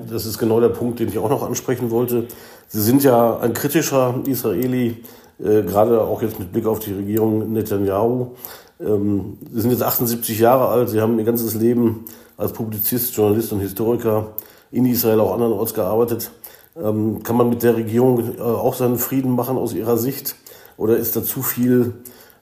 [0.10, 2.28] das ist genau der Punkt, den ich auch noch ansprechen wollte.
[2.68, 5.04] Sie sind ja ein kritischer Israeli,
[5.40, 8.36] äh, gerade auch jetzt mit Blick auf die Regierung Netanyahu.
[8.80, 12.06] Ähm, Sie sind jetzt 78 Jahre alt, Sie haben Ihr ganzes Leben
[12.38, 14.36] als Publizist, Journalist und Historiker
[14.72, 16.30] in Israel auch andernorts gearbeitet.
[16.76, 20.36] Ähm, kann man mit der Regierung äh, auch seinen Frieden machen aus Ihrer Sicht?
[20.78, 21.94] Oder ist da zu viel,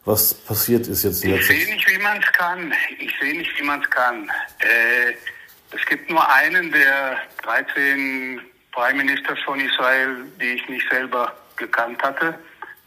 [0.04, 1.24] was passiert ist jetzt?
[1.24, 2.74] Ich sehe nicht, wie man es kann.
[3.00, 4.30] Ich sehe nicht, wie man es kann.
[4.60, 5.13] Äh,
[5.76, 12.38] es gibt nur einen der 13 Premierministers von Israel, die ich nicht selber gekannt hatte.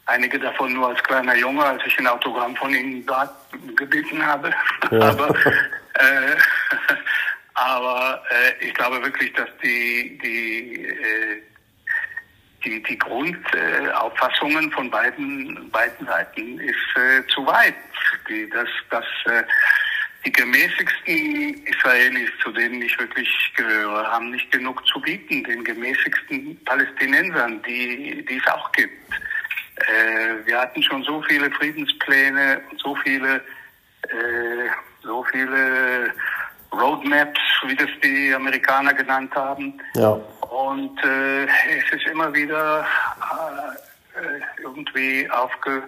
[0.07, 3.07] Einige davon nur als kleiner Junge, als ich ein Autogramm von ihnen
[3.77, 4.51] gebeten habe.
[4.91, 5.01] Ja.
[5.11, 5.29] Aber,
[5.95, 6.37] äh,
[7.55, 11.43] aber äh, ich glaube wirklich, dass die, die äh,
[12.65, 17.75] die, die Grundauffassungen von beiden, beiden Seiten ist äh, zu weit.
[18.29, 19.45] Die, dass, dass, äh,
[20.29, 26.63] die gemäßigsten Israelis, zu denen ich wirklich gehöre, haben nicht genug zu bieten, den gemäßigsten
[26.67, 28.93] Palästinensern, die, die es auch gibt.
[29.77, 33.37] Äh, wir hatten schon so viele Friedenspläne und so viele,
[34.03, 34.69] äh,
[35.03, 36.13] so viele
[36.73, 39.81] Roadmaps, wie das die Amerikaner genannt haben.
[39.95, 40.11] Ja.
[40.51, 42.87] Und äh, es ist immer wieder
[44.15, 45.85] äh, irgendwie aufge,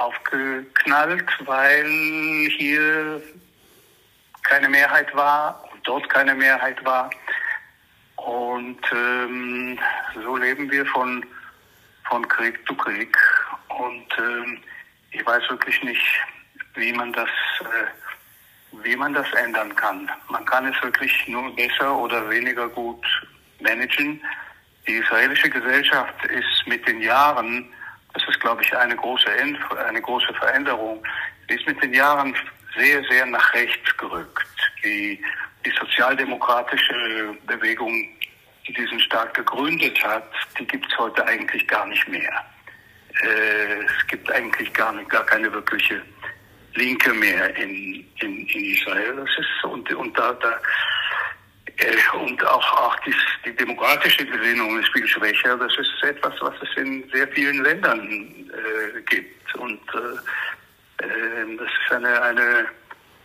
[0.00, 3.22] aufgeknallt, weil hier
[4.42, 7.10] keine Mehrheit war und dort keine Mehrheit war.
[8.16, 9.78] Und ähm,
[10.22, 11.24] so leben wir von,
[12.08, 13.16] von Krieg zu Krieg.
[13.68, 14.58] Und ähm,
[15.10, 16.02] ich weiß wirklich nicht,
[16.74, 17.28] wie man das
[17.60, 17.86] äh,
[18.82, 20.10] wie man das ändern kann.
[20.28, 23.04] Man kann es wirklich nur besser oder weniger gut
[23.60, 24.20] managen.
[24.86, 27.72] Die israelische Gesellschaft ist mit den Jahren,
[28.14, 29.26] das ist glaube ich eine große,
[29.86, 31.02] eine große Veränderung,
[31.48, 32.34] ist mit den Jahren
[32.76, 34.46] sehr, sehr nach rechts gerückt.
[34.82, 35.20] Die,
[35.64, 38.08] die sozialdemokratische Bewegung,
[38.66, 42.44] die diesen Staat gegründet hat, die gibt es heute eigentlich gar nicht mehr.
[43.22, 46.02] Äh, es gibt eigentlich gar, nicht, gar keine wirkliche
[46.74, 49.16] Linke mehr in, in, in Israel.
[49.16, 50.60] Das ist und, und da, da
[52.12, 55.56] und auch, auch die, die demokratische Gesinnung ist viel schwächer.
[55.56, 59.54] Das ist etwas, was es in sehr vielen Ländern äh, gibt.
[59.56, 62.66] Und äh, äh, das ist eine, eine,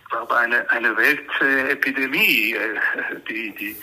[0.09, 2.79] glaube eine, eine Weltepidemie, äh,
[3.29, 3.75] die, die,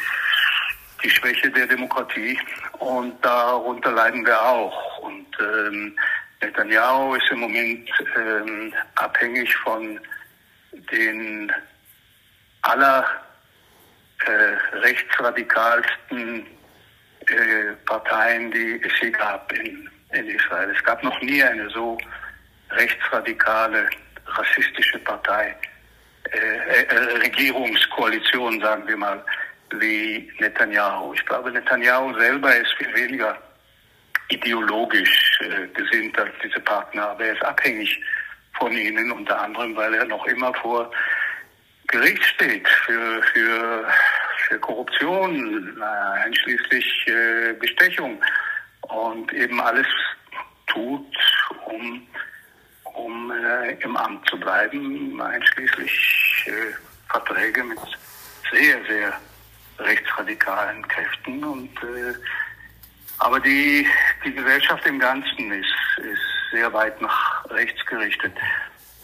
[1.02, 2.38] die Schwäche der Demokratie.
[2.78, 4.98] Und darunter leiden wir auch.
[4.98, 5.96] Und ähm,
[6.40, 10.00] Netanyahu ist im Moment ähm, abhängig von
[10.92, 11.52] den
[12.62, 13.25] aller
[14.24, 16.46] äh, rechtsradikalsten
[17.26, 20.70] äh, Parteien, die es hier gab in, in Israel.
[20.70, 21.98] Es gab noch nie eine so
[22.70, 23.88] rechtsradikale,
[24.26, 25.54] rassistische Partei,
[26.32, 29.24] äh, äh, Regierungskoalition, sagen wir mal,
[29.78, 31.14] wie Netanyahu.
[31.14, 33.38] Ich glaube, Netanyahu selber ist viel weniger
[34.28, 38.00] ideologisch äh, gesinnt als diese Partner, aber er ist abhängig
[38.58, 40.90] von ihnen, unter anderem, weil er noch immer vor
[41.88, 43.88] Gericht steht für, für,
[44.48, 45.84] für Korruption, äh,
[46.24, 48.20] einschließlich äh, Bestechung
[48.82, 49.86] und eben alles
[50.66, 51.06] tut,
[51.66, 52.06] um,
[52.94, 57.78] um äh, im Amt zu bleiben, einschließlich äh, Verträge mit
[58.52, 59.20] sehr, sehr
[59.78, 62.14] rechtsradikalen Kräften und äh,
[63.18, 63.86] aber die,
[64.24, 68.32] die Gesellschaft im Ganzen ist, ist sehr weit nach rechts gerichtet.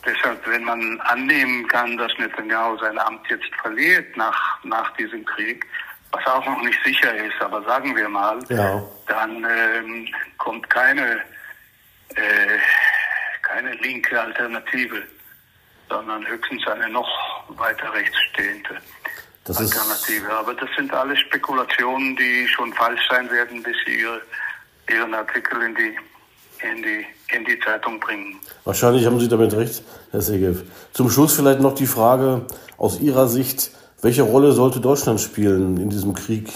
[0.05, 5.65] Deshalb, wenn man annehmen kann, dass Netanyahu sein Amt jetzt verliert nach, nach diesem Krieg,
[6.11, 8.83] was auch noch nicht sicher ist, aber sagen wir mal, ja.
[9.07, 11.23] dann ähm, kommt keine,
[12.17, 12.59] äh,
[13.43, 15.03] keine linke Alternative,
[15.89, 17.09] sondern höchstens eine noch
[17.49, 18.81] weiter rechts stehende.
[19.45, 20.33] Das Alternative.
[20.33, 24.23] Aber das sind alles Spekulationen, die schon falsch sein werden, bis sie ihre,
[24.89, 25.97] ihren Artikel in die,
[26.61, 28.37] in, die, in die Zeitung bringen.
[28.65, 30.63] Wahrscheinlich haben Sie damit recht, Herr Segev.
[30.93, 35.91] Zum Schluss vielleicht noch die Frage aus Ihrer Sicht, welche Rolle sollte Deutschland spielen in
[35.91, 36.49] diesem Krieg,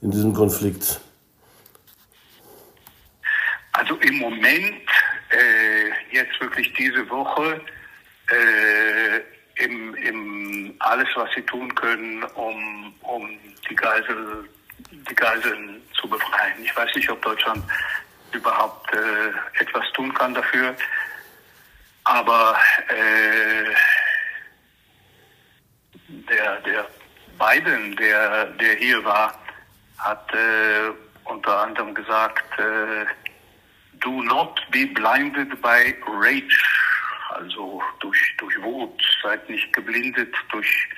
[0.00, 1.00] in diesem Konflikt?
[3.72, 4.88] Also im Moment,
[5.30, 7.60] äh, jetzt wirklich diese Woche,
[8.30, 13.28] äh, im, im alles, was sie tun können, um, um
[13.68, 14.48] die, Geisel,
[14.90, 16.64] die Geiseln zu befreien.
[16.64, 17.62] Ich weiß nicht, ob Deutschland
[18.34, 20.74] überhaupt äh, etwas tun kann dafür.
[22.04, 22.56] Aber
[22.88, 23.74] äh,
[26.08, 26.86] der, der
[27.38, 29.38] Biden, der, der hier war,
[29.98, 30.90] hat äh,
[31.24, 33.06] unter anderem gesagt, äh,
[34.00, 36.62] do not be blinded by rage
[37.34, 39.02] also durch, durch Wut.
[39.22, 40.88] Seid nicht geblindet durch,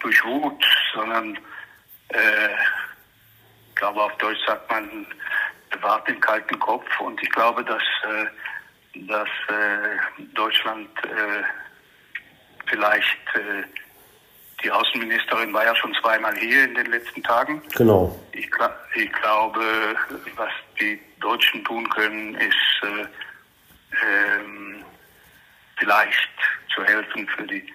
[0.00, 1.36] durch Wut, sondern
[2.08, 2.50] äh,
[3.68, 5.06] ich glaube auf Deutsch sagt man,
[5.74, 6.88] bewahrt den kalten Kopf.
[7.00, 8.26] Und ich glaube, dass, äh,
[9.06, 11.42] dass äh, Deutschland äh,
[12.66, 13.18] vielleicht
[14.64, 17.62] die Außenministerin war ja schon zweimal hier in den letzten Tagen.
[17.76, 18.18] Genau.
[18.32, 18.50] Ich,
[18.94, 19.60] ich glaube,
[20.36, 20.50] was
[20.80, 23.06] die Deutschen tun können, ist äh,
[24.06, 24.84] ähm,
[25.76, 26.30] vielleicht
[26.74, 27.72] zu helfen für die,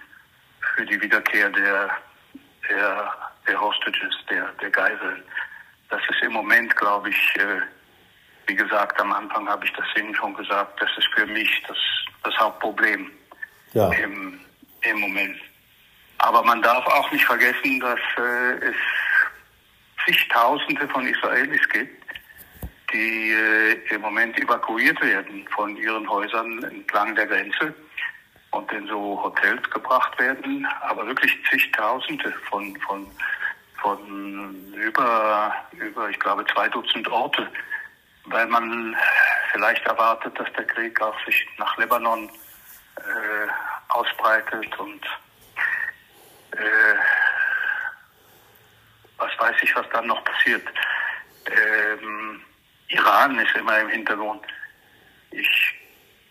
[0.76, 1.89] für die Wiederkehr der,
[2.68, 3.14] der,
[3.47, 5.24] der Hostages, der, der Geiseln.
[5.89, 7.36] Das ist im Moment, glaube ich,
[8.50, 11.78] wie gesagt, am Anfang habe ich das Ihnen schon gesagt, das ist für mich das,
[12.24, 13.12] das Hauptproblem
[13.74, 13.91] ja.
[13.93, 14.39] im,
[14.82, 15.39] im Moment.
[16.18, 18.76] Aber man darf auch nicht vergessen, dass äh, es
[20.04, 22.04] zigtausende von Israelis gibt,
[22.91, 27.74] die äh, im Moment evakuiert werden von ihren Häusern entlang der Grenze
[28.50, 33.06] und in so Hotels gebracht werden, aber wirklich zigtausende von, von,
[33.80, 37.47] von über, über, ich glaube, zwei Dutzend Orte,
[38.30, 38.96] weil man
[39.52, 42.30] vielleicht erwartet, dass der Krieg auch sich nach Libanon
[42.98, 43.48] äh,
[43.90, 45.06] ausbreitet und
[46.52, 46.96] äh,
[49.18, 50.68] was weiß ich, was dann noch passiert.
[51.46, 52.42] Ähm,
[52.90, 54.46] Iran ist immer im Hintergrund.
[55.32, 55.76] Ich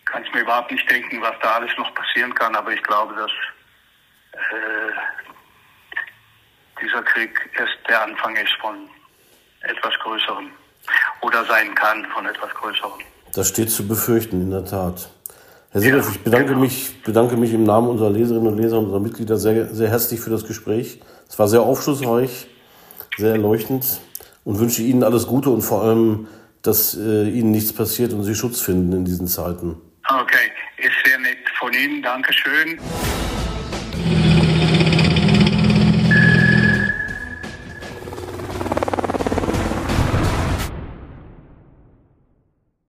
[0.06, 3.14] kann es mir überhaupt nicht denken, was da alles noch passieren kann, aber ich glaube,
[3.14, 3.30] dass
[4.32, 4.92] äh,
[6.80, 8.88] dieser Krieg erst der Anfang ist von
[9.62, 10.52] etwas Größerem
[11.22, 13.00] oder sein kann von etwas Größerem.
[13.34, 15.10] Das steht zu befürchten, in der Tat.
[15.70, 16.60] Herr Segelow, ja, ich bedanke, genau.
[16.60, 20.20] mich, bedanke mich im Namen unserer Leserinnen und Leser und unserer Mitglieder sehr, sehr herzlich
[20.20, 21.00] für das Gespräch.
[21.28, 22.46] Es war sehr aufschlussreich,
[23.18, 24.00] sehr erleuchtend
[24.44, 26.26] und wünsche Ihnen alles Gute und vor allem,
[26.62, 29.76] dass äh, Ihnen nichts passiert und Sie Schutz finden in diesen Zeiten.
[30.08, 32.02] Okay, ist sehr nett von Ihnen.
[32.02, 32.80] Dankeschön.